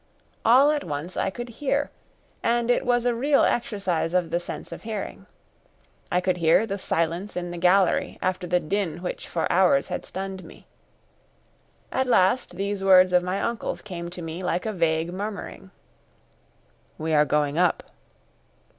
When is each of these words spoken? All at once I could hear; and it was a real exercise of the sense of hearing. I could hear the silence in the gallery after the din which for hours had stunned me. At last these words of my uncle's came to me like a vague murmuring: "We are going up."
All 0.43 0.71
at 0.71 0.83
once 0.83 1.15
I 1.15 1.29
could 1.29 1.47
hear; 1.61 1.91
and 2.41 2.71
it 2.71 2.87
was 2.87 3.05
a 3.05 3.13
real 3.13 3.43
exercise 3.43 4.15
of 4.15 4.31
the 4.31 4.39
sense 4.39 4.71
of 4.71 4.81
hearing. 4.81 5.27
I 6.11 6.21
could 6.21 6.37
hear 6.37 6.65
the 6.65 6.79
silence 6.79 7.37
in 7.37 7.51
the 7.51 7.59
gallery 7.59 8.17
after 8.19 8.47
the 8.47 8.59
din 8.59 9.03
which 9.03 9.27
for 9.27 9.45
hours 9.51 9.89
had 9.89 10.03
stunned 10.03 10.43
me. 10.43 10.65
At 11.91 12.07
last 12.07 12.55
these 12.55 12.83
words 12.83 13.13
of 13.13 13.21
my 13.21 13.39
uncle's 13.43 13.83
came 13.83 14.09
to 14.09 14.23
me 14.23 14.41
like 14.41 14.65
a 14.65 14.73
vague 14.73 15.13
murmuring: 15.13 15.69
"We 16.97 17.13
are 17.13 17.23
going 17.23 17.59
up." 17.59 17.83